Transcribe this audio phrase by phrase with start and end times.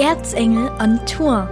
[0.00, 1.46] Erzengel on Tour.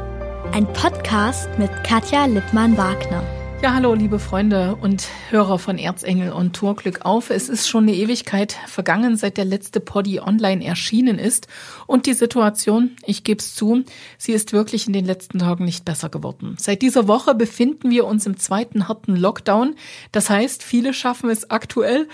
[0.52, 3.22] Ein Podcast mit Katja Lippmann-Wagner.
[3.62, 7.28] Ja, hallo, liebe Freunde und Hörer von Erzengel und Tour Glück auf.
[7.28, 11.46] Es ist schon eine Ewigkeit vergangen, seit der letzte Poddy online erschienen ist.
[11.86, 13.84] Und die Situation, ich gebe es zu,
[14.16, 16.56] sie ist wirklich in den letzten Tagen nicht besser geworden.
[16.58, 19.74] Seit dieser Woche befinden wir uns im zweiten harten Lockdown.
[20.10, 22.08] Das heißt, viele schaffen es aktuell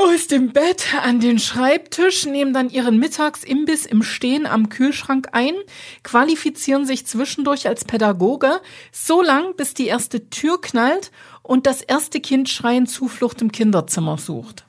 [0.00, 5.54] aus dem Bett an den Schreibtisch, nehmen dann ihren Mittagsimbiss im Stehen am Kühlschrank ein,
[6.04, 8.60] qualifizieren sich zwischendurch als Pädagoge,
[8.92, 11.10] so lang, bis die erste Tür knallt
[11.42, 14.67] und das erste Kind schreiend Zuflucht im Kinderzimmer sucht.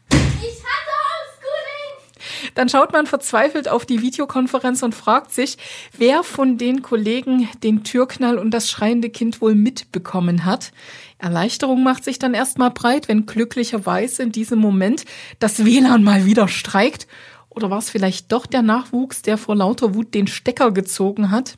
[2.60, 5.58] Dann schaut man verzweifelt auf die Videokonferenz und fragt sich,
[5.98, 10.74] wer von den Kollegen den Türknall und das schreiende Kind wohl mitbekommen hat.
[11.20, 15.06] Erleichterung macht sich dann erstmal breit, wenn glücklicherweise in diesem Moment
[15.40, 17.08] das WLAN mal wieder streikt.
[17.48, 21.56] Oder war es vielleicht doch der Nachwuchs, der vor lauter Wut den Stecker gezogen hat?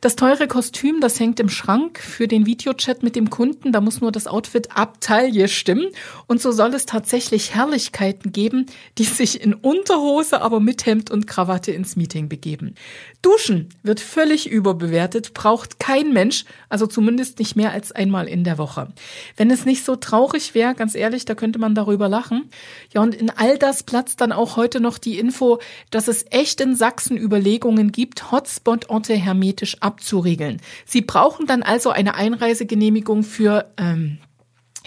[0.00, 3.72] Das teure Kostüm, das hängt im Schrank für den Videochat mit dem Kunden.
[3.72, 5.88] Da muss nur das Outfit ab Taille stimmen.
[6.26, 8.66] Und so soll es tatsächlich Herrlichkeiten geben,
[8.98, 12.74] die sich in Unterhose, aber mit Hemd und Krawatte ins Meeting begeben.
[13.22, 18.58] Duschen wird völlig überbewertet, braucht kein Mensch, also zumindest nicht mehr als einmal in der
[18.58, 18.92] Woche.
[19.36, 22.50] Wenn es nicht so traurig wäre, ganz ehrlich, da könnte man darüber lachen.
[22.92, 25.58] Ja, und in all das platzt dann auch heute noch die Info,
[25.90, 29.14] dass es echt in Sachsen Überlegungen gibt, Hotspot-Orte
[29.46, 30.60] hermetisch abzuriegeln.
[30.84, 34.18] Sie brauchen dann also eine Einreisegenehmigung für ähm,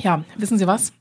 [0.02, 0.94] ja, wissen Sie was?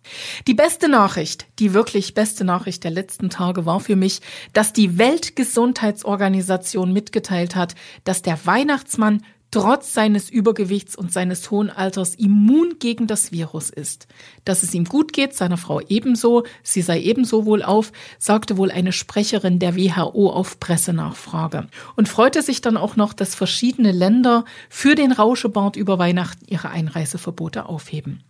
[0.48, 4.20] Die beste Nachricht, die wirklich beste Nachricht der letzten Tage war für mich,
[4.52, 12.14] dass die Weltgesundheitsorganisation mitgeteilt hat, dass der Weihnachtsmann trotz seines Übergewichts und seines hohen Alters
[12.14, 14.06] immun gegen das Virus ist.
[14.44, 18.70] Dass es ihm gut geht, seiner Frau ebenso, sie sei ebenso wohl auf, sagte wohl
[18.70, 24.44] eine Sprecherin der WHO auf Pressenachfrage und freute sich dann auch noch, dass verschiedene Länder
[24.68, 28.22] für den Rauschebart über Weihnachten ihre Einreiseverbote aufheben.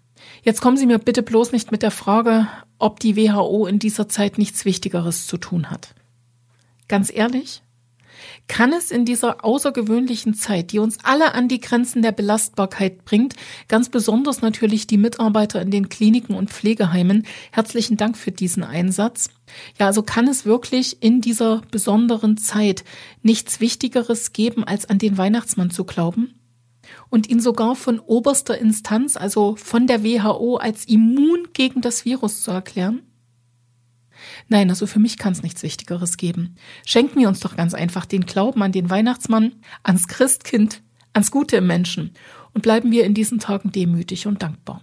[0.43, 2.49] Jetzt kommen Sie mir bitte bloß nicht mit der Frage,
[2.79, 5.95] ob die WHO in dieser Zeit nichts Wichtigeres zu tun hat.
[6.89, 7.63] Ganz ehrlich,
[8.47, 13.35] kann es in dieser außergewöhnlichen Zeit, die uns alle an die Grenzen der Belastbarkeit bringt,
[13.69, 19.31] ganz besonders natürlich die Mitarbeiter in den Kliniken und Pflegeheimen, herzlichen Dank für diesen Einsatz.
[19.79, 22.85] Ja, also kann es wirklich in dieser besonderen Zeit
[23.23, 26.35] nichts Wichtigeres geben, als an den Weihnachtsmann zu glauben?
[27.11, 32.43] Und ihn sogar von oberster Instanz, also von der WHO, als immun gegen das Virus
[32.43, 33.03] zu erklären?
[34.49, 36.57] Nein, also für mich kann es nichts Wichtigeres geben.
[36.87, 40.83] Schenken wir uns doch ganz einfach den Glauben an den Weihnachtsmann, ans Christkind,
[41.13, 42.13] ans Gute im Menschen
[42.55, 44.83] und bleiben wir in diesen Tagen demütig und dankbar.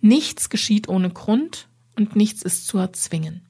[0.00, 3.42] Nichts geschieht ohne Grund und nichts ist zu erzwingen.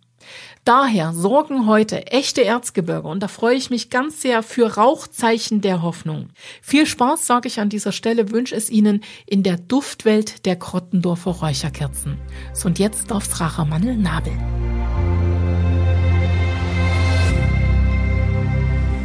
[0.64, 5.82] Daher sorgen heute echte Erzgebirge und da freue ich mich ganz sehr für Rauchzeichen der
[5.82, 6.30] Hoffnung.
[6.62, 11.32] Viel Spaß, sage ich an dieser Stelle, wünsche es Ihnen in der Duftwelt der Krottendorfer
[11.32, 12.18] Räucherkerzen.
[12.54, 14.32] So und jetzt aufs Rachermannel Nabel.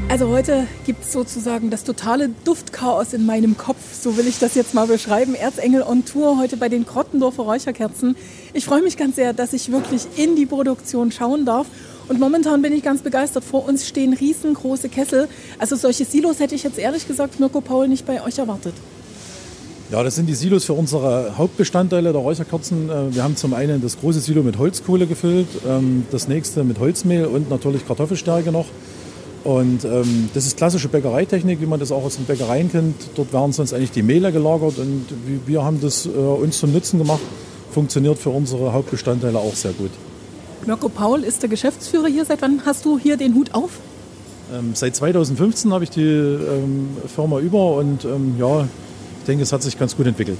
[0.09, 4.55] Also heute gibt es sozusagen das totale Duftchaos in meinem Kopf, so will ich das
[4.55, 5.35] jetzt mal beschreiben.
[5.35, 8.15] Erzengel on Tour heute bei den Krottendorfer Räucherkerzen.
[8.53, 11.67] Ich freue mich ganz sehr, dass ich wirklich in die Produktion schauen darf.
[12.07, 13.43] Und momentan bin ich ganz begeistert.
[13.43, 15.27] Vor uns stehen riesengroße Kessel.
[15.59, 18.73] Also solche Silos hätte ich jetzt ehrlich gesagt, Mirko Paul, nicht bei euch erwartet.
[19.91, 22.89] Ja, das sind die Silos für unsere Hauptbestandteile der Räucherkerzen.
[22.89, 26.79] Äh, wir haben zum einen das große Silo mit Holzkohle gefüllt, ähm, das nächste mit
[26.79, 28.65] Holzmehl und natürlich Kartoffelstärke noch.
[29.43, 32.95] Und ähm, das ist klassische Bäckereitechnik, wie man das auch aus den Bäckereien kennt.
[33.15, 35.05] Dort werden sonst eigentlich die Mehle gelagert und
[35.45, 37.21] wir haben das äh, uns zum Nutzen gemacht.
[37.71, 39.91] Funktioniert für unsere Hauptbestandteile auch sehr gut.
[40.65, 42.25] Mirko Paul ist der Geschäftsführer hier.
[42.25, 43.69] Seit wann hast du hier den Hut auf?
[44.53, 49.53] Ähm, seit 2015 habe ich die ähm, Firma über und ähm, ja, ich denke, es
[49.53, 50.39] hat sich ganz gut entwickelt.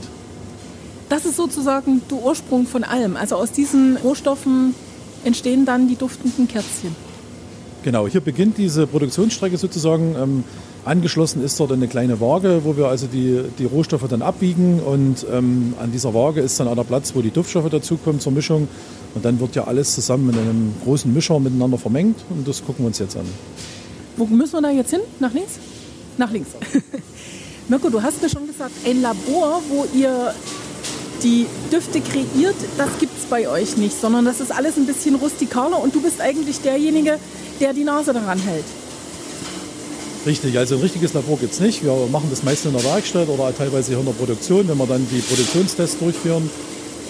[1.07, 3.15] Das ist sozusagen der Ursprung von allem.
[3.15, 4.75] Also aus diesen Rohstoffen
[5.23, 6.95] entstehen dann die duftenden Kerzchen.
[7.83, 10.15] Genau, hier beginnt diese Produktionsstrecke sozusagen.
[10.21, 10.43] Ähm,
[10.83, 15.25] angeschlossen ist dort eine kleine Waage, wo wir also die, die Rohstoffe dann abbiegen und
[15.31, 18.67] ähm, an dieser Waage ist dann auch der Platz, wo die Duftstoffe dazukommen zur Mischung
[19.15, 22.83] und dann wird ja alles zusammen in einem großen Mischer miteinander vermengt und das gucken
[22.83, 23.25] wir uns jetzt an.
[24.17, 25.01] Wo müssen wir da jetzt hin?
[25.19, 25.59] Nach links?
[26.17, 26.49] Nach links.
[27.69, 30.33] Mirko, du hast mir schon gesagt, ein Labor, wo ihr
[31.23, 35.15] die Düfte kreiert, das gibt es bei euch nicht, sondern das ist alles ein bisschen
[35.15, 37.17] rustikaler und du bist eigentlich derjenige,
[37.59, 38.65] der die Nase daran hält.
[40.25, 41.83] Richtig, also ein richtiges Labor gibt es nicht.
[41.83, 44.85] Wir machen das meist in der Werkstatt oder teilweise hier in der Produktion, wenn wir
[44.85, 46.49] dann die Produktionstests durchführen.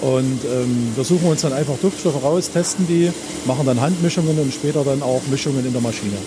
[0.02, 3.12] Und ähm, da suchen wir uns dann einfach Duftstoffe raus, testen die,
[3.46, 6.18] machen dann Handmischungen und später dann auch Mischungen in der Maschine.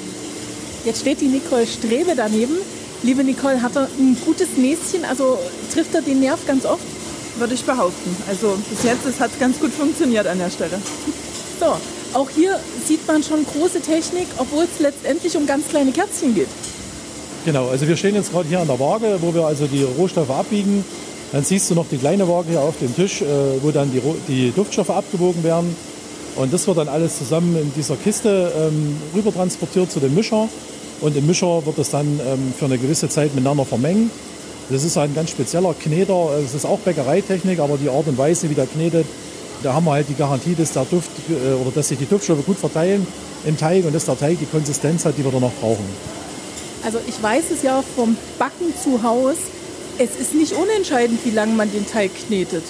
[0.85, 2.57] Jetzt steht die Nicole Strebe daneben.
[3.05, 5.05] Liebe Nicole, hat er ein gutes Näschen?
[5.09, 5.39] Also
[5.73, 6.83] trifft er den Nerv ganz oft?
[7.43, 8.17] Würde ich behaupten.
[8.29, 10.79] Also bis jetzt hat es ganz gut funktioniert an der Stelle.
[11.59, 11.75] So,
[12.17, 16.47] auch hier sieht man schon große Technik, obwohl es letztendlich um ganz kleine Kerzchen geht.
[17.45, 20.31] Genau, also wir stehen jetzt gerade hier an der Waage, wo wir also die Rohstoffe
[20.31, 20.85] abbiegen.
[21.33, 23.27] Dann siehst du noch die kleine Waage hier auf dem Tisch, äh,
[23.61, 25.75] wo dann die, die Duftstoffe abgewogen werden.
[26.37, 30.49] Und das wird dann alles zusammen in dieser Kiste ähm, rüber transportiert zu dem Mischer.
[31.01, 34.13] Und im Mischer wird es dann ähm, für eine gewisse Zeit miteinander vermengen.
[34.73, 36.31] Das ist ein ganz spezieller Kneter.
[36.43, 39.07] Es ist auch Bäckereitechnik, aber die Art und Weise, wie der knetet,
[39.63, 42.45] da haben wir halt die Garantie, dass der Duft äh, oder dass sich die Duftstoffe
[42.47, 43.07] gut verteilen
[43.45, 45.85] im Teig und dass der Teig die Konsistenz hat, die wir da noch brauchen.
[46.85, 49.37] Also ich weiß es ja vom Backen zu Hause,
[49.99, 52.65] es ist nicht unentscheidend, wie lange man den Teig knetet.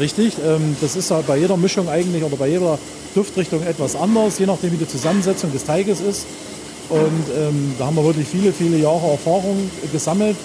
[0.00, 2.78] Richtig, ähm, das ist bei jeder Mischung eigentlich oder bei jeder
[3.14, 6.26] Duftrichtung etwas anders, je nachdem wie die Zusammensetzung des Teiges ist.
[6.88, 10.36] Und ähm, da haben wir wirklich viele, viele Jahre Erfahrung gesammelt.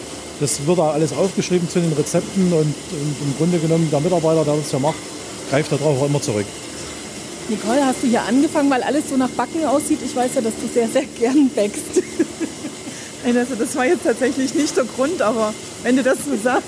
[0.42, 4.44] Das wird da alles aufgeschrieben zu den Rezepten und, und im Grunde genommen der Mitarbeiter,
[4.44, 4.98] der das ja macht,
[5.52, 6.48] greift darauf auch immer zurück.
[7.48, 10.00] Nicole, hast du hier angefangen, weil alles so nach Backen aussieht?
[10.04, 12.02] Ich weiß ja, dass du sehr, sehr gern backst.
[13.24, 15.54] also das war jetzt tatsächlich nicht der Grund, aber
[15.84, 16.66] wenn du das so sagst.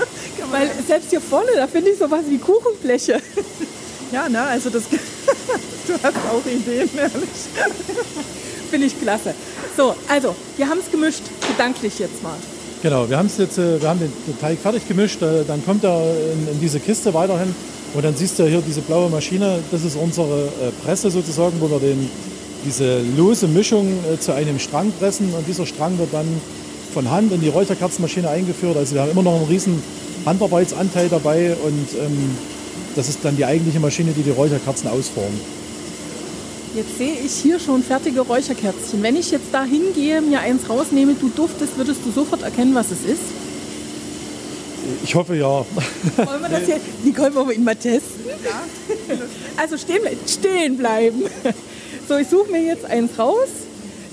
[0.52, 3.20] weil selbst hier vorne, da finde ich sowas wie Kuchenfläche.
[4.12, 4.84] ja, ne, also das,
[5.88, 7.28] du hast auch Ideen, ehrlich.
[8.70, 9.34] finde ich klasse.
[9.76, 12.36] So, also, wir haben es gemischt, gedanklich jetzt mal.
[12.86, 16.00] Genau, wir jetzt, äh, wir haben den Teig fertig gemischt, äh, dann kommt er
[16.32, 17.52] in, in diese Kiste weiterhin
[17.94, 21.68] und dann siehst du hier diese blaue Maschine, das ist unsere äh, Presse sozusagen, wo
[21.68, 22.08] wir den,
[22.64, 23.88] diese lose Mischung
[24.20, 26.28] zu einem Strang pressen und dieser Strang wird dann
[26.94, 28.76] von Hand in die Räucherkerzenmaschine eingeführt.
[28.76, 29.82] Also wir haben immer noch einen riesen
[30.24, 32.36] Handarbeitsanteil dabei und ähm,
[32.94, 35.40] das ist dann die eigentliche Maschine, die die Räucherkerzen ausformt.
[36.76, 39.02] Jetzt sehe ich hier schon fertige Räucherkerzchen.
[39.02, 42.90] Wenn ich jetzt da hingehe, mir eins rausnehme, du duftest, würdest du sofort erkennen, was
[42.90, 43.22] es ist?
[45.02, 45.48] Ich hoffe ja.
[45.48, 48.26] Wollen wir das hier, Nicole, wollen wir ihn mal testen?
[48.44, 49.16] Ja.
[49.56, 51.22] Also stehen, stehen bleiben.
[52.06, 53.48] So, ich suche mir jetzt eins raus.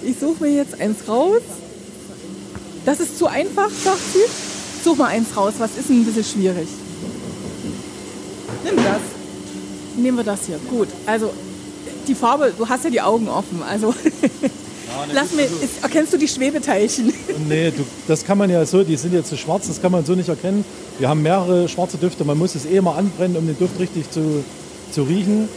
[0.01, 1.41] Ich suche mir jetzt eins raus.
[2.85, 4.85] Das ist zu einfach, sagt sie.
[4.85, 6.69] Such mal eins raus, was ist ein bisschen schwierig?
[8.63, 9.01] Nimm das.
[9.97, 10.59] Nehmen wir das hier.
[10.69, 10.87] Gut.
[11.05, 11.29] Also
[12.07, 13.61] die Farbe, du hast ja die Augen offen.
[13.67, 13.93] Also
[15.13, 17.13] lass mir, ist, erkennst du die Schwebeteilchen?
[17.47, 20.05] Nee, du, das kann man ja so, die sind jetzt so schwarz, das kann man
[20.05, 20.65] so nicht erkennen.
[20.99, 24.09] Wir haben mehrere schwarze Düfte, man muss es eh mal anbrennen, um den Duft richtig
[24.11, 24.43] zu,
[24.91, 25.49] zu riechen.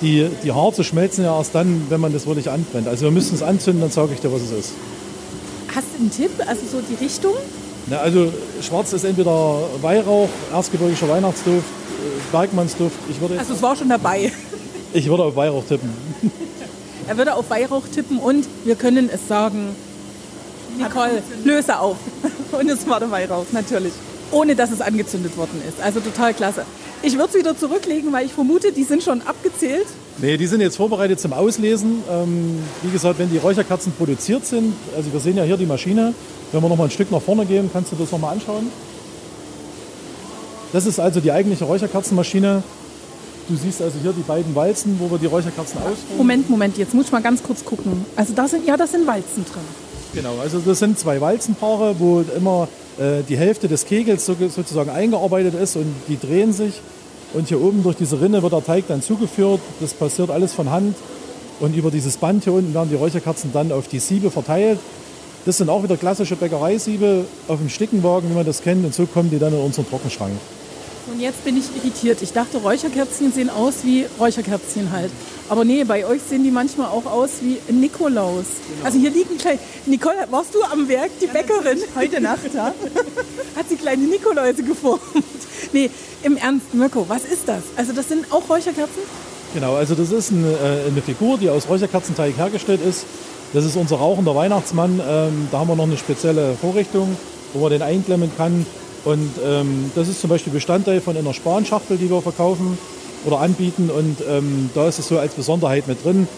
[0.00, 2.86] Die, die Harze schmelzen ja erst dann, wenn man das wirklich anbrennt.
[2.86, 4.72] Also wir müssen es anzünden, dann sage ich dir, was es ist.
[5.74, 7.34] Hast du einen Tipp, also so die Richtung?
[7.86, 8.32] Na, also
[8.62, 12.96] schwarz ist entweder Weihrauch, erstgebirgischer Weihnachtsduft, äh, Bergmannsduft.
[13.10, 14.30] Ich würde also es war schon dabei.
[14.92, 15.90] Ich würde auf Weihrauch tippen.
[17.06, 19.74] Er würde auf Weihrauch tippen und wir können es sagen,
[20.78, 21.96] Nicole, löse auf.
[22.52, 23.92] Und es war der Weihrauch, natürlich.
[24.30, 25.80] Ohne dass es angezündet worden ist.
[25.82, 26.64] Also total klasse.
[27.02, 29.86] Ich würde es wieder zurücklegen, weil ich vermute, die sind schon abgezählt.
[30.18, 32.02] Nee, die sind jetzt vorbereitet zum Auslesen.
[32.10, 36.12] Ähm, wie gesagt, wenn die Räucherkerzen produziert sind, also wir sehen ja hier die Maschine.
[36.52, 38.70] Wenn wir noch mal ein Stück nach vorne gehen, kannst du das noch mal anschauen.
[40.72, 42.62] Das ist also die eigentliche Räucherkerzenmaschine.
[43.48, 46.18] Du siehst also hier die beiden Walzen, wo wir die Räucherkerzen ausführen.
[46.18, 48.04] Moment, Moment, jetzt muss ich mal ganz kurz gucken.
[48.14, 49.62] Also da sind, ja, da sind Walzen drin.
[50.12, 54.90] Genau, also das sind zwei Walzenpaare, wo immer äh, die Hälfte des Kegels so, sozusagen
[54.90, 56.74] eingearbeitet ist und die drehen sich.
[57.32, 59.60] Und hier oben durch diese Rinne wird der Teig dann zugeführt.
[59.80, 60.96] Das passiert alles von Hand.
[61.60, 64.78] Und über dieses Band hier unten werden die Räucherkerzen dann auf die Siebe verteilt.
[65.46, 68.84] Das sind auch wieder klassische Bäckereisiebe auf dem Stickenwagen, wie man das kennt.
[68.84, 70.32] Und so kommen die dann in unseren Trockenschrank.
[71.10, 72.20] Und jetzt bin ich irritiert.
[72.22, 75.10] Ich dachte, Räucherkerzchen sehen aus wie Räucherkerzchen halt.
[75.48, 78.44] Aber nee, bei euch sehen die manchmal auch aus wie Nikolaus.
[78.68, 78.84] Genau.
[78.84, 79.58] Also hier liegen kleine.
[79.86, 81.78] Nicole, warst du am Werk, die ja, Bäckerin?
[81.96, 82.66] Heute Nacht, ja.
[83.56, 85.00] Hat sie kleine Nikoläuse geformt.
[85.72, 85.90] Nee,
[86.22, 87.62] im Ernst, Mirko, was ist das?
[87.76, 89.02] Also das sind auch Räucherkerzen?
[89.54, 93.06] Genau, also das ist eine, äh, eine Figur, die aus Räucherkerzenteig hergestellt ist.
[93.54, 95.00] Das ist unser rauchender Weihnachtsmann.
[95.06, 97.16] Ähm, da haben wir noch eine spezielle Vorrichtung,
[97.54, 98.66] wo man den einklemmen kann.
[99.08, 102.76] Und ähm, das ist zum Beispiel Bestandteil von einer Spanschachtel, die wir verkaufen
[103.24, 103.88] oder anbieten.
[103.88, 106.28] Und ähm, da ist es so als Besonderheit mit drin.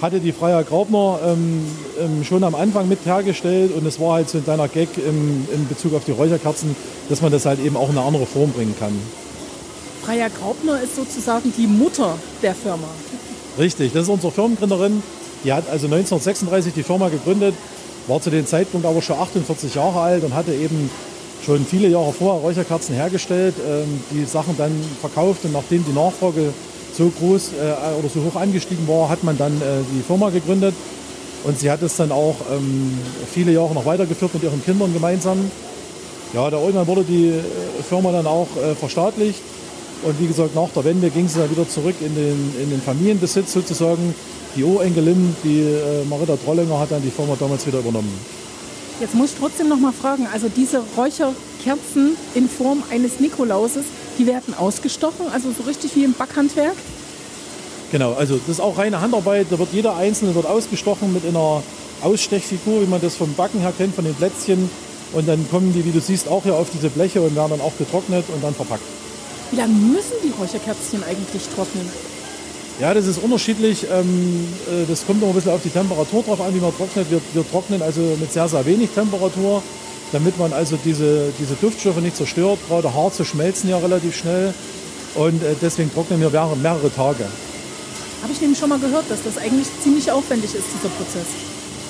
[0.00, 1.66] Hatte die Freier Graubner ähm,
[2.00, 5.46] ähm, schon am Anfang mit hergestellt und es war halt so ein kleiner Gag im,
[5.52, 6.74] in Bezug auf die Räucherkerzen,
[7.10, 8.98] dass man das halt eben auch in eine andere Form bringen kann.
[10.02, 12.88] Freier Graubner ist sozusagen die Mutter der Firma.
[13.58, 15.02] Richtig, das ist unsere Firmengründerin.
[15.44, 17.54] Die hat also 1936 die Firma gegründet,
[18.06, 20.88] war zu dem Zeitpunkt aber schon 48 Jahre alt und hatte eben
[21.48, 26.52] schon viele Jahre vorher Räucherkerzen hergestellt, ähm, die Sachen dann verkauft und nachdem die Nachfrage
[26.92, 30.74] so groß äh, oder so hoch angestiegen war, hat man dann äh, die Firma gegründet.
[31.44, 32.92] Und sie hat es dann auch ähm,
[33.32, 35.50] viele Jahre noch weitergeführt mit ihren Kindern gemeinsam.
[36.34, 39.40] Ja, da irgendwann wurde die äh, Firma dann auch verstaatlicht.
[40.02, 42.82] Und wie gesagt, nach der Wende ging sie dann wieder zurück in den, in den
[42.82, 44.14] Familienbesitz sozusagen.
[44.54, 45.64] Die Urenkelin, die
[46.08, 48.12] Marita Trollinger, hat dann die Firma damals wieder übernommen.
[49.00, 53.84] Jetzt muss ich trotzdem noch mal fragen, also diese Räucherkerzen in Form eines Nikolauses,
[54.18, 56.74] die werden ausgestochen, also so richtig wie im Backhandwerk?
[57.92, 59.46] Genau, also das ist auch reine Handarbeit.
[59.50, 61.62] Da wird jeder einzelne wird ausgestochen mit einer
[62.02, 64.68] Ausstechfigur, wie man das vom Backen her kennt, von den Plätzchen.
[65.12, 67.60] Und dann kommen die, wie du siehst, auch hier auf diese Bleche und werden dann
[67.60, 68.82] auch getrocknet und dann verpackt.
[69.50, 71.88] Wie lange müssen die Räucherkerzchen eigentlich trocknen?
[72.80, 73.86] Ja, das ist unterschiedlich.
[73.92, 77.10] Ähm, äh, das kommt immer ein bisschen auf die Temperatur drauf an, wie man trocknet.
[77.10, 79.62] Wir, wir trocknen also mit sehr, sehr wenig Temperatur,
[80.12, 82.60] damit man also diese, diese Duftstoffe nicht zerstört.
[82.68, 84.54] Gerade Harze schmelzen ja relativ schnell
[85.16, 87.24] und äh, deswegen trocknen wir mehrere, mehrere Tage.
[88.22, 91.26] Habe ich nämlich schon mal gehört, dass das eigentlich ziemlich aufwendig ist, dieser Prozess.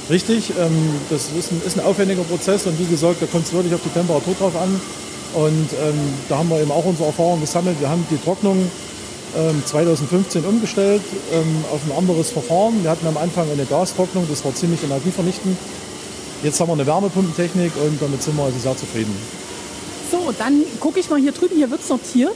[0.08, 0.72] Richtig, ähm,
[1.10, 3.82] das ist ein, ist ein aufwendiger Prozess und wie gesagt, da kommt es wirklich auf
[3.84, 4.80] die Temperatur drauf an.
[5.34, 5.98] Und ähm,
[6.30, 7.78] da haben wir eben auch unsere Erfahrungen gesammelt.
[7.78, 8.70] Wir haben die Trocknung
[9.64, 12.82] 2015 umgestellt ähm, auf ein anderes Verfahren.
[12.82, 15.56] Wir hatten am Anfang eine Gastrocknung, das war ziemlich energievernichtend.
[16.42, 19.14] Jetzt haben wir eine Wärmepumpentechnik und damit sind wir also sehr zufrieden.
[20.10, 22.34] So, dann gucke ich mal hier drüben, hier wird sortiert.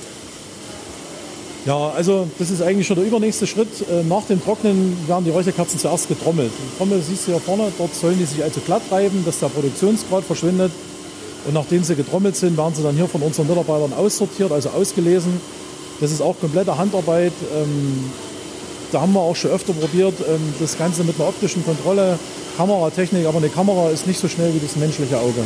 [1.64, 3.68] Ja, also das ist eigentlich schon der übernächste Schritt.
[3.88, 6.50] Äh, nach dem Trocknen werden die Räucherkerzen zuerst getrommelt.
[6.50, 9.46] Die Trommel siehst du hier vorne, dort sollen die sich also glatt reiben, dass der
[9.46, 10.72] Produktionsgrad verschwindet.
[11.46, 15.40] Und nachdem sie getrommelt sind, werden sie dann hier von unseren Mitarbeitern aussortiert, also ausgelesen.
[16.02, 17.32] Das ist auch komplette Handarbeit.
[17.54, 18.10] Ähm,
[18.90, 22.18] da haben wir auch schon öfter probiert, ähm, das Ganze mit einer optischen Kontrolle,
[22.56, 25.44] Kameratechnik, aber eine Kamera ist nicht so schnell wie das menschliche Auge.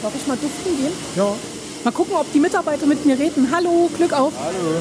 [0.00, 0.92] Darf ich mal duften gehen?
[1.16, 1.34] Ja.
[1.82, 3.48] Mal gucken, ob die Mitarbeiter mit mir reden.
[3.52, 4.32] Hallo, Glück auf.
[4.38, 4.76] Hallo.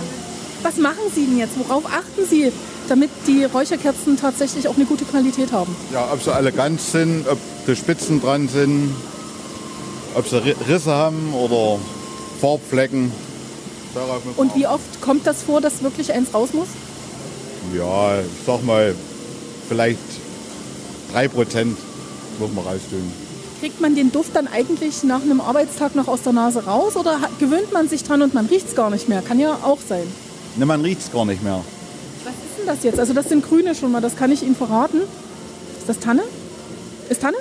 [0.61, 1.53] Was machen Sie denn jetzt?
[1.57, 2.51] Worauf achten Sie,
[2.87, 5.75] damit die Räucherkerzen tatsächlich auch eine gute Qualität haben?
[5.91, 8.95] Ja, ob sie alle ganz sind, ob die Spitzen dran sind,
[10.13, 10.37] ob sie
[10.69, 11.79] Risse haben oder
[12.39, 13.11] Farbflecken.
[14.35, 16.67] Und wie oft kommt das vor, dass wirklich eins raus muss?
[17.75, 18.93] Ja, ich sag mal,
[19.67, 19.99] vielleicht
[21.13, 21.65] 3%
[22.39, 23.11] muss man raustun.
[23.59, 27.19] Kriegt man den Duft dann eigentlich nach einem Arbeitstag noch aus der Nase raus oder
[27.39, 29.21] gewöhnt man sich dran und man riecht es gar nicht mehr?
[29.21, 30.03] Kann ja auch sein.
[30.57, 31.61] Ne, man riecht es gar nicht mehr.
[32.23, 32.99] Was ist denn das jetzt?
[32.99, 35.01] Also das sind Grüne schon mal, das kann ich Ihnen verraten.
[35.79, 36.23] Ist das Tanne?
[37.09, 37.37] Ist Tanne?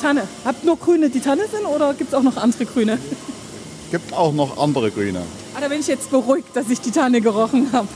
[0.00, 0.22] Tanne.
[0.44, 2.98] Habt nur Grüne, die Tanne sind oder gibt es auch noch andere Grüne?
[3.90, 5.20] Gibt auch noch andere Grüne.
[5.54, 7.88] Ah, da bin ich jetzt beruhigt, dass ich die Tanne gerochen habe.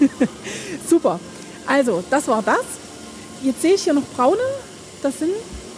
[0.89, 1.21] Super.
[1.67, 2.65] Also, das war das.
[3.43, 4.39] Jetzt sehe ich hier noch braune.
[5.03, 5.31] Das sind,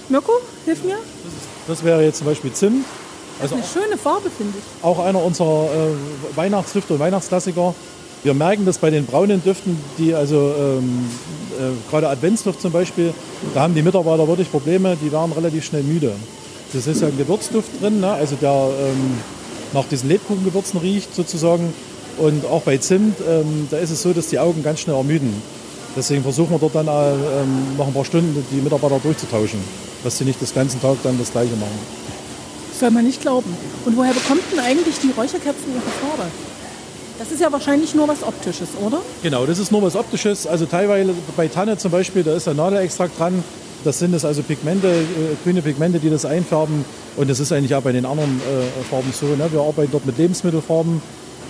[0.09, 0.33] Mirko,
[0.65, 0.97] hilf mir.
[1.69, 2.85] Das wäre jetzt zum Beispiel Zimt.
[3.41, 4.85] Also Eine schöne Farbe, finde ich.
[4.85, 7.75] auch einer unserer äh, Weihnachtsdüfte und Weihnachtsklassiker.
[8.23, 11.07] Wir merken das bei den braunen Düften, die also ähm,
[11.59, 13.13] äh, gerade Adventsduft zum Beispiel,
[13.53, 16.13] da haben die Mitarbeiter wirklich Probleme, die werden relativ schnell müde.
[16.73, 18.11] Das ist ja ein Gewürzduft drin, ne?
[18.11, 19.19] also der ähm,
[19.73, 21.73] nach diesen Lebkuchengewürzen riecht sozusagen.
[22.19, 25.43] Und auch bei Zimt, ähm, da ist es so, dass die Augen ganz schnell ermüden.
[25.95, 29.61] Deswegen versuchen wir dort dann äh, ähm, noch ein paar Stunden die Mitarbeiter durchzutauschen,
[30.05, 31.79] dass sie nicht das ganzen Tag dann das Gleiche machen.
[32.79, 33.55] Soll man nicht glauben.
[33.85, 36.31] Und woher bekommt denn eigentlich die Räucherkerzen ihre Farbe?
[37.19, 39.01] Das ist ja wahrscheinlich nur was Optisches, oder?
[39.23, 40.47] Genau, das ist nur was Optisches.
[40.47, 43.43] Also teilweise bei Tanne zum Beispiel, da ist ein Nadelextrakt dran.
[43.87, 45.03] Das sind es also Pigmente, äh,
[45.45, 46.85] grüne Pigmente, die das einfärben.
[47.17, 49.27] Und das ist eigentlich auch bei den anderen äh, Farben so.
[49.27, 49.49] Ne?
[49.53, 51.01] Wir arbeiten dort mit Lebensmittelfarben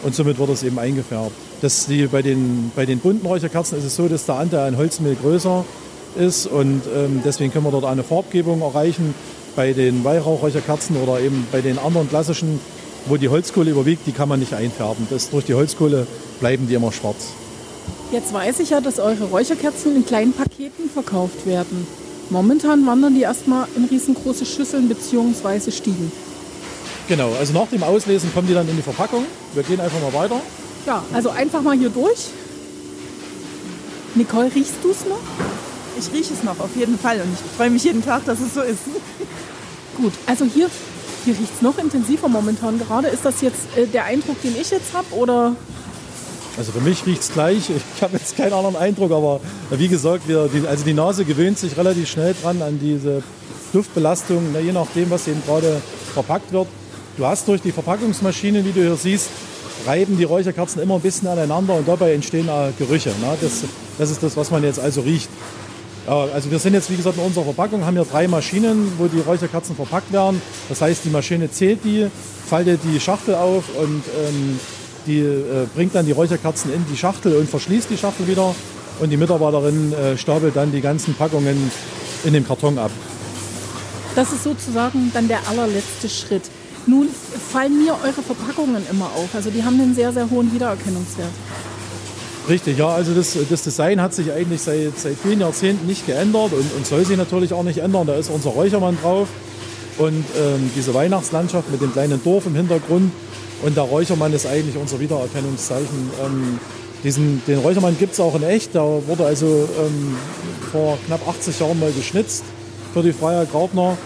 [0.03, 1.33] und somit wird es eben eingefärbt.
[1.63, 4.77] Das die, bei, den, bei den bunten Räucherkerzen ist es so, dass der Anteil an
[4.77, 5.65] Holzmehl größer
[6.19, 9.15] ist und ähm, deswegen können wir dort eine Farbgebung erreichen.
[9.57, 12.61] Bei den Weihrauchräucherkerzen oder eben bei den anderen klassischen,
[13.07, 15.07] wo die Holzkohle überwiegt, die kann man nicht einfärben.
[15.09, 16.07] Das, durch die Holzkohle
[16.39, 17.29] bleiben die immer schwarz.
[18.13, 21.87] Jetzt weiß ich ja, dass eure Räucherkerzen in kleinen Paketen verkauft werden.
[22.31, 25.71] Momentan wandern die erstmal in riesengroße Schüsseln bzw.
[25.71, 26.11] Stiegen.
[27.09, 29.25] Genau, also nach dem Auslesen kommen die dann in die Verpackung.
[29.55, 30.41] Wir gehen einfach mal weiter.
[30.87, 32.27] Ja, also einfach mal hier durch.
[34.17, 35.21] Nicole, riechst du es noch?
[35.99, 37.21] Ich rieche es noch, auf jeden Fall.
[37.21, 38.81] Und ich freue mich jeden Tag, dass es so ist.
[39.97, 40.69] Gut, also hier,
[41.25, 43.09] hier riecht es noch intensiver momentan gerade.
[43.09, 45.07] Ist das jetzt äh, der Eindruck, den ich jetzt habe?
[45.13, 45.55] Oder
[46.59, 47.71] Also für mich riecht es gleich.
[47.97, 51.59] Ich habe jetzt keinen anderen Eindruck, aber wie gesagt, wir, die, also die Nase gewöhnt
[51.59, 53.23] sich relativ schnell dran an diese
[53.73, 55.81] Duftbelastung, ne, je nachdem, was eben gerade
[56.15, 56.67] verpackt wird.
[57.19, 59.29] Du hast durch die Verpackungsmaschinen, wie du hier siehst,
[59.87, 62.49] reiben die Räucherkerzen immer ein bisschen aneinander und dabei entstehen
[62.79, 63.11] Gerüche.
[63.11, 63.37] Ne?
[63.41, 63.65] Das,
[63.99, 65.29] das ist das, was man jetzt also riecht.
[66.07, 69.21] Also wir sind jetzt, wie gesagt, in unserer Verpackung, haben hier drei Maschinen, wo die
[69.21, 70.41] Räucherkerzen verpackt werden.
[70.69, 72.07] Das heißt, die Maschine zählt die,
[72.49, 74.61] faltet die Schachtel auf und ähm,
[75.07, 78.55] die äh, bringt dann die Räucherkerzen in die Schachtel und verschließt die Schachtel wieder.
[79.01, 81.71] Und die Mitarbeiterin äh, stapelt dann die ganzen Packungen
[82.25, 82.91] in dem Karton ab.
[84.15, 86.43] Das ist sozusagen dann der allerletzte Schritt.
[86.87, 87.09] Nun
[87.53, 89.29] fallen mir eure Verpackungen immer auf.
[89.35, 91.29] Also die haben einen sehr, sehr hohen Wiedererkennungswert.
[92.49, 96.53] Richtig, ja, also das, das Design hat sich eigentlich seit, seit vielen Jahrzehnten nicht geändert
[96.53, 98.07] und, und soll sich natürlich auch nicht ändern.
[98.07, 99.29] Da ist unser Räuchermann drauf
[99.99, 103.11] und ähm, diese Weihnachtslandschaft mit dem kleinen Dorf im Hintergrund.
[103.63, 106.11] Und der Räuchermann ist eigentlich unser Wiedererkennungszeichen.
[106.25, 106.61] Ähm,
[107.05, 108.75] diesen, den Räuchermann gibt es auch in echt.
[108.75, 110.17] Der wurde also ähm,
[110.73, 112.45] vor knapp 80 Jahren mal geschnitzt
[112.93, 113.97] für die Freier Grabner.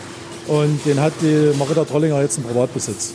[0.46, 3.14] Und den hat die Marita Trollinger jetzt im Privatbesitz.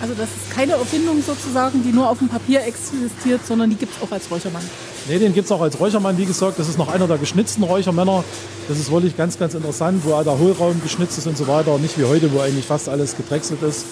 [0.00, 3.96] Also das ist keine Erfindung sozusagen, die nur auf dem Papier existiert, sondern die gibt
[3.96, 4.62] es auch als Räuchermann.
[5.08, 6.58] Ne, den gibt es auch als Räuchermann, wie gesagt.
[6.58, 8.22] Das ist noch einer der geschnitzten Räuchermänner.
[8.68, 11.78] Das ist wirklich ganz, ganz interessant, wo auch der Hohlraum geschnitzt ist und so weiter.
[11.78, 13.86] Nicht wie heute, wo eigentlich fast alles gedrechselt ist.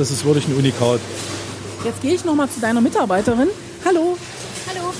[0.00, 0.98] Das ist wirklich ein Unikat.
[1.84, 3.48] Jetzt gehe ich noch mal zu deiner Mitarbeiterin.
[3.84, 4.16] Hallo.
[4.66, 4.94] Hallo.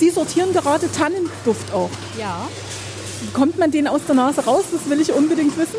[0.00, 1.90] Sie sortieren gerade Tannenduft auch.
[2.18, 2.48] Ja.
[3.34, 4.64] Kommt man den aus der Nase raus?
[4.72, 5.76] Das will ich unbedingt wissen.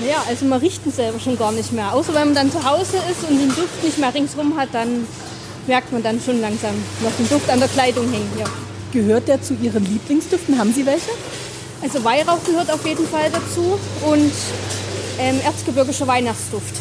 [0.00, 1.94] Naja, also man riecht ihn selber schon gar nicht mehr.
[1.94, 5.06] Außer wenn man dann zu Hause ist und den Duft nicht mehr ringsrum hat, dann
[5.68, 8.32] merkt man dann schon langsam noch den Duft an der Kleidung hängen.
[8.40, 8.46] Ja.
[8.92, 10.58] Gehört der zu Ihren Lieblingsdüften?
[10.58, 11.12] Haben Sie welche?
[11.80, 13.78] Also Weihrauch gehört auf jeden Fall dazu
[14.10, 14.32] und
[15.20, 16.74] ähm, erzgebirgischer Weihnachtsduft.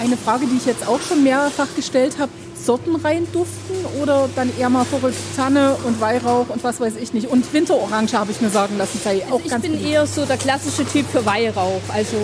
[0.00, 2.30] Eine Frage, die ich jetzt auch schon mehrfach gestellt habe.
[2.56, 7.28] Sortenreihen duften oder dann eher mal verrückt Tanne und Weihrauch und was weiß ich nicht.
[7.28, 9.90] Und Winterorange habe ich mir sagen lassen, sei auch Also ich ganz bin beliebt.
[9.90, 11.80] eher so der klassische Typ für Weihrauch.
[11.92, 12.16] Also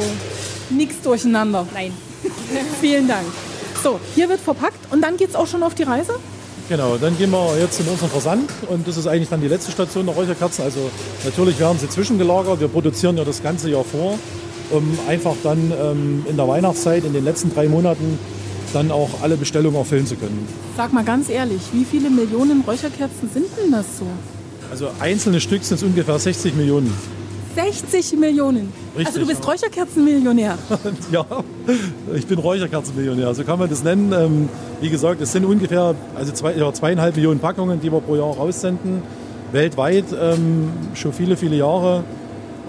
[0.70, 1.66] Nichts durcheinander.
[1.74, 1.92] nein.
[2.80, 3.26] Vielen Dank.
[3.82, 6.14] So, hier wird verpackt und dann geht es auch schon auf die Reise?
[6.70, 9.72] Genau, dann gehen wir jetzt in unseren Versand und das ist eigentlich dann die letzte
[9.72, 10.64] Station der Räucherkerzen.
[10.64, 10.88] Also
[11.24, 12.60] natürlich werden sie zwischengelagert.
[12.60, 14.18] Wir produzieren ja das ganze Jahr vor,
[14.70, 18.18] um einfach dann ähm, in der Weihnachtszeit, in den letzten drei Monaten,
[18.72, 20.46] dann auch alle Bestellungen erfüllen zu können.
[20.76, 24.06] Sag mal ganz ehrlich, wie viele Millionen Räucherkerzen sind denn das so?
[24.70, 26.92] Also einzelne Stück sind es ungefähr 60 Millionen.
[27.56, 28.72] 60 Millionen.
[28.96, 29.50] Richtig, also du bist ja.
[29.50, 30.58] Räucherkerzenmillionär.
[31.10, 31.26] Ja,
[32.14, 34.12] ich bin Räucherkerzenmillionär, so kann man das nennen.
[34.12, 34.48] Ähm,
[34.80, 38.36] wie gesagt, es sind ungefähr also zwei, ja, zweieinhalb Millionen Packungen, die wir pro Jahr
[38.36, 39.02] raussenden.
[39.50, 42.04] Weltweit ähm, schon viele, viele Jahre.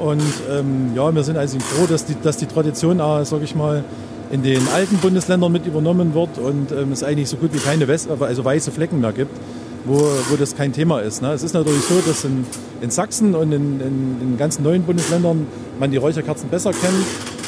[0.01, 3.53] Und ähm, ja, wir sind also froh, dass die, dass die Tradition, auch, sag ich
[3.53, 3.83] mal,
[4.31, 7.87] in den alten Bundesländern mit übernommen wird und ähm, es eigentlich so gut wie keine
[7.87, 9.37] West also weiße Flecken mehr gibt,
[9.85, 9.95] wo,
[10.29, 11.21] wo das kein Thema ist.
[11.21, 11.33] Ne?
[11.33, 12.45] Es ist natürlich so, dass in,
[12.81, 15.45] in Sachsen und in, in, in den ganzen neuen Bundesländern
[15.79, 17.05] man die Räucherkerzen besser kennt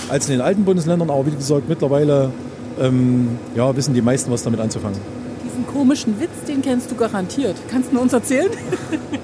[0.10, 1.10] als in den alten Bundesländern.
[1.10, 2.32] Aber wie gesagt, mittlerweile
[2.80, 5.00] ähm, ja, wissen die meisten, was damit anzufangen.
[5.44, 7.56] Diesen komischen Witz, den kennst du garantiert.
[7.72, 8.52] Kannst du uns erzählen?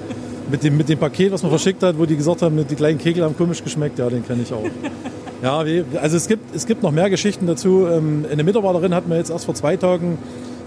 [0.52, 2.98] Mit dem, mit dem Paket, was man verschickt hat, wo die gesagt haben, die kleinen
[2.98, 4.64] Kegel haben komisch geschmeckt, ja, den kenne ich auch.
[5.42, 5.64] Ja,
[6.02, 7.88] also es gibt, es gibt noch mehr Geschichten dazu.
[7.88, 10.18] Ähm, eine Mitarbeiterin hat mir jetzt erst vor zwei Tagen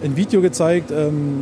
[0.03, 1.41] ein Video gezeigt, ähm,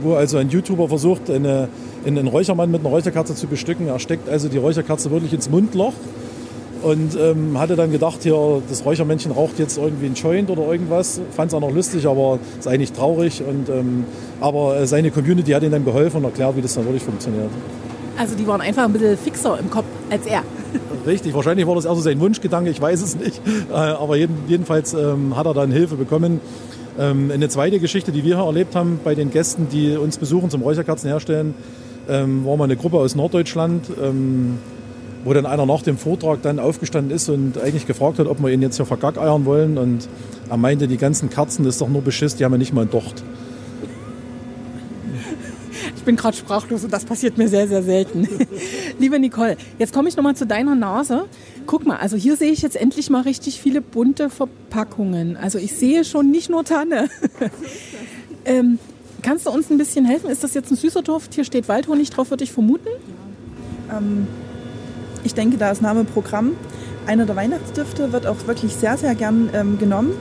[0.00, 1.68] wo also ein YouTuber versucht, eine,
[2.06, 3.88] einen Räuchermann mit einer Räucherkerze zu bestücken.
[3.88, 5.92] Er steckt also die Räucherkerze wirklich ins Mundloch
[6.82, 11.20] und ähm, hatte dann gedacht, hier, das Räuchermännchen raucht jetzt irgendwie ein Joint oder irgendwas.
[11.32, 13.42] Fand es auch noch lustig, aber ist eigentlich traurig.
[13.46, 14.04] Und, ähm,
[14.40, 17.50] aber äh, seine Community hat ihm dann geholfen und erklärt, wie das dann wirklich funktioniert.
[18.18, 20.42] Also die waren einfach ein bisschen fixer im Kopf als er.
[21.06, 23.40] Richtig, wahrscheinlich war das eher so sein Wunschgedanke, ich weiß es nicht.
[23.70, 26.40] Äh, aber jeden, jedenfalls ähm, hat er dann Hilfe bekommen.
[26.98, 30.50] Ähm, eine zweite Geschichte, die wir hier erlebt haben bei den Gästen, die uns besuchen
[30.50, 31.54] zum Räucherkerzen herstellen,
[32.08, 34.58] ähm, war mal eine Gruppe aus Norddeutschland, ähm,
[35.26, 38.48] wo dann einer nach dem Vortrag dann aufgestanden ist und eigentlich gefragt hat, ob wir
[38.50, 39.76] ihn jetzt hier vergackeiern wollen.
[39.76, 40.08] Und
[40.48, 42.82] er meinte, die ganzen Kerzen, das ist doch nur Beschiss, die haben ja nicht mal
[42.82, 43.24] einen Docht.
[45.96, 48.28] Ich bin gerade sprachlos und das passiert mir sehr, sehr selten.
[49.00, 51.24] Liebe Nicole, jetzt komme ich nochmal zu deiner Nase.
[51.66, 55.36] Guck mal, also hier sehe ich jetzt endlich mal richtig viele bunte Verpackungen.
[55.36, 57.08] Also ich sehe schon nicht nur Tanne.
[58.44, 58.78] ähm,
[59.22, 60.30] kannst du uns ein bisschen helfen?
[60.30, 61.34] Ist das jetzt ein süßer Duft?
[61.34, 62.90] Hier steht Waldhonig drauf, würde ich vermuten.
[63.90, 64.28] Ähm,
[65.26, 66.52] ich denke, da ist Name Programm.
[67.06, 70.12] Einer der Weihnachtsdüfte wird auch wirklich sehr, sehr gern ähm, genommen.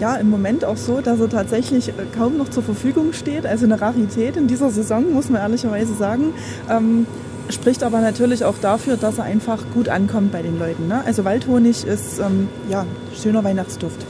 [0.00, 3.46] Ja, im Moment auch so, dass er tatsächlich äh, kaum noch zur Verfügung steht.
[3.46, 6.34] Also eine Rarität in dieser Saison, muss man ehrlicherweise sagen.
[6.68, 7.06] Ähm,
[7.48, 10.88] spricht aber natürlich auch dafür, dass er einfach gut ankommt bei den Leuten.
[10.88, 11.02] Ne?
[11.06, 12.84] Also Waldhonig ist ähm, ja
[13.14, 14.04] schöner Weihnachtsduft.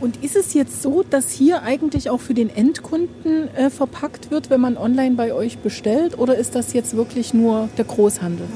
[0.00, 4.50] Und ist es jetzt so, dass hier eigentlich auch für den Endkunden äh, verpackt wird,
[4.50, 6.18] wenn man online bei euch bestellt?
[6.18, 8.46] Oder ist das jetzt wirklich nur der Großhandel?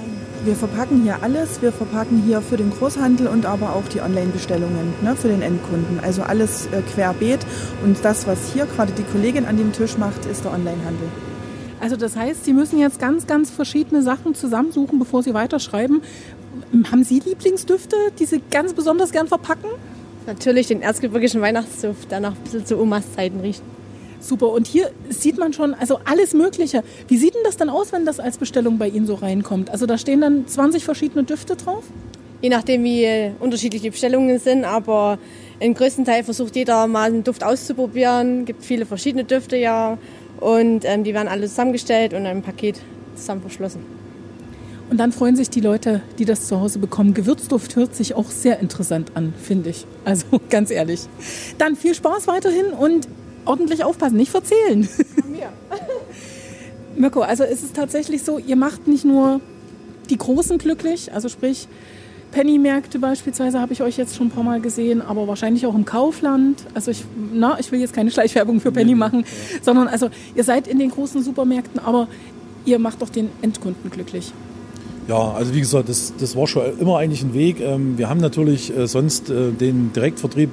[0.43, 1.61] Wir verpacken hier alles.
[1.61, 6.01] Wir verpacken hier für den Großhandel und aber auch die Online-Bestellungen ne, für den Endkunden.
[6.01, 7.41] Also alles äh, querbeet.
[7.85, 11.09] Und das, was hier gerade die Kollegin an dem Tisch macht, ist der Onlinehandel.
[11.79, 16.01] Also das heißt, Sie müssen jetzt ganz, ganz verschiedene Sachen zusammensuchen, bevor Sie weiterschreiben.
[16.91, 19.69] Haben Sie Lieblingsdüfte, die Sie ganz besonders gern verpacken?
[20.27, 23.63] Natürlich den erzgebirgischen Weihnachtsduft, der nach ein bisschen zu Omas Zeiten riecht.
[24.21, 24.51] Super.
[24.51, 26.83] Und hier sieht man schon, also alles Mögliche.
[27.09, 29.71] Wie sieht denn das dann aus, wenn das als Bestellung bei Ihnen so reinkommt?
[29.71, 31.85] Also da stehen dann 20 verschiedene Düfte drauf?
[32.43, 35.19] Je nachdem, wie unterschiedlich die Bestellungen sind, aber
[35.59, 38.41] im größten Teil versucht jeder mal einen Duft auszuprobieren.
[38.41, 39.99] Es gibt viele verschiedene Düfte ja
[40.39, 42.81] und ähm, die werden alle zusammengestellt und in einem Paket
[43.15, 43.85] zusammen verschlossen.
[44.91, 47.15] Und dann freuen sich die Leute, die das zu Hause bekommen.
[47.15, 49.87] Gewürzduft hört sich auch sehr interessant an, finde ich.
[50.05, 51.03] Also ganz ehrlich.
[51.59, 53.07] Dann viel Spaß weiterhin und
[53.45, 54.89] ordentlich aufpassen, nicht verzählen.
[56.97, 59.41] Mirko, also ist es tatsächlich so, ihr macht nicht nur
[60.11, 61.69] die Großen glücklich, also sprich
[62.33, 65.85] Penny-Märkte beispielsweise habe ich euch jetzt schon ein paar Mal gesehen, aber wahrscheinlich auch im
[65.85, 66.65] Kaufland.
[66.75, 69.25] Also ich, na, ich will jetzt keine Schleichwerbung für Penny machen,
[69.63, 72.09] sondern also ihr seid in den großen Supermärkten, aber
[72.65, 74.33] ihr macht doch den Endkunden glücklich.
[75.09, 77.61] Ja, also wie gesagt, das, das war schon immer eigentlich ein Weg.
[77.61, 80.51] Ähm, wir haben natürlich äh, sonst äh, den Direktvertrieb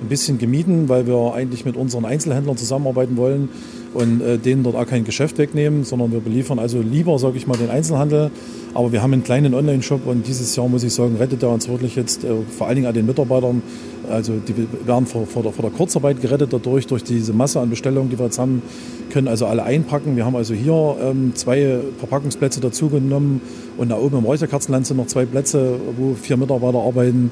[0.00, 3.48] ein bisschen gemieden, weil wir eigentlich mit unseren Einzelhändlern zusammenarbeiten wollen
[3.94, 7.46] und äh, denen dort auch kein Geschäft wegnehmen, sondern wir beliefern also lieber, sage ich
[7.46, 8.30] mal, den Einzelhandel.
[8.74, 11.68] Aber wir haben einen kleinen Online-Shop und dieses Jahr, muss ich sagen, rettet er uns
[11.68, 13.62] wirklich jetzt äh, vor allen Dingen an den Mitarbeitern.
[14.10, 14.54] Also die
[14.86, 18.18] werden vor, vor, der, vor der Kurzarbeit gerettet dadurch, durch diese Masse an Bestellungen, die
[18.18, 18.62] wir jetzt haben,
[19.10, 20.16] können also alle einpacken.
[20.16, 23.40] Wir haben also hier ähm, zwei Verpackungsplätze dazugenommen
[23.76, 27.30] und da oben im Räucherkerzenland sind noch zwei Plätze, wo vier Mitarbeiter arbeiten.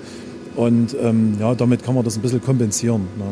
[0.56, 3.02] Und ähm, ja, damit kann man das ein bisschen kompensieren.
[3.18, 3.24] Ne?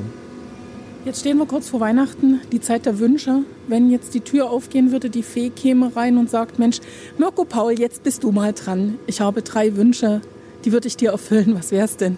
[1.05, 3.41] Jetzt stehen wir kurz vor Weihnachten, die Zeit der Wünsche.
[3.69, 6.81] Wenn jetzt die Tür aufgehen würde, die Fee käme rein und sagt, Mensch,
[7.19, 8.99] Mirko Paul, jetzt bist du mal dran.
[9.07, 10.23] Ich habe drei Wünsche,
[10.65, 11.55] die würde ich dir erfüllen.
[11.55, 12.17] Was wär's denn?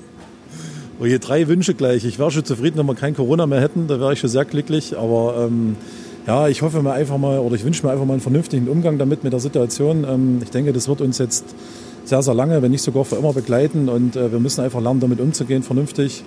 [1.01, 2.05] Oh je, drei Wünsche gleich.
[2.05, 3.89] Ich wäre schon zufrieden, wenn wir kein Corona mehr hätten.
[3.89, 4.97] Da wäre ich schon sehr glücklich.
[4.97, 5.77] Aber ähm,
[6.27, 8.99] ja, ich hoffe mir einfach mal, oder ich wünsche mir einfach mal einen vernünftigen Umgang
[8.99, 10.07] damit, mit der Situation.
[10.09, 11.45] Ähm, ich denke, das wird uns jetzt
[12.07, 13.89] sehr, sehr lange, wenn nicht sogar für immer begleiten.
[13.89, 16.25] Und äh, wir müssen einfach lernen, damit umzugehen, vernünftig.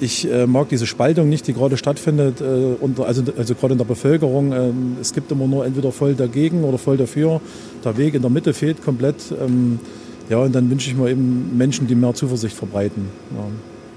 [0.00, 3.78] Ich äh, mag diese Spaltung nicht, die gerade stattfindet, äh, unter, also, also gerade in
[3.78, 4.52] der Bevölkerung.
[4.52, 7.40] Ähm, es gibt immer nur entweder voll dagegen oder voll dafür.
[7.84, 9.16] Der Weg in der Mitte fehlt komplett.
[9.40, 9.78] Ähm,
[10.28, 13.08] ja, und dann wünsche ich mir eben Menschen, die mehr Zuversicht verbreiten.
[13.36, 13.44] Ja.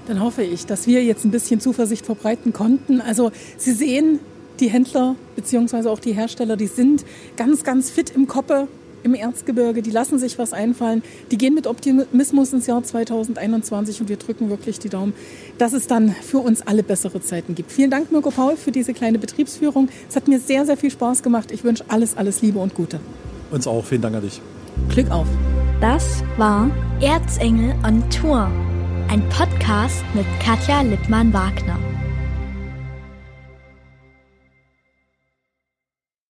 [0.06, 3.00] Dann hoffe ich, dass wir jetzt ein bisschen Zuversicht verbreiten konnten.
[3.00, 4.20] Also Sie sehen,
[4.60, 5.88] die Händler bzw.
[5.88, 7.04] auch die Hersteller, die sind
[7.36, 8.68] ganz, ganz fit im Koppe
[9.02, 14.08] im Erzgebirge, die lassen sich was einfallen, die gehen mit Optimismus ins Jahr 2021 und
[14.08, 15.12] wir drücken wirklich die Daumen,
[15.58, 17.72] dass es dann für uns alle bessere Zeiten gibt.
[17.72, 19.88] Vielen Dank, Mirko Paul, für diese kleine Betriebsführung.
[20.08, 21.50] Es hat mir sehr, sehr viel Spaß gemacht.
[21.52, 23.00] Ich wünsche alles, alles Liebe und Gute.
[23.50, 23.84] Uns auch.
[23.84, 24.40] Vielen Dank an dich.
[24.88, 25.26] Glück auf.
[25.80, 28.50] Das war Erzengel on Tour,
[29.08, 31.97] ein Podcast mit Katja Lippmann-Wagner.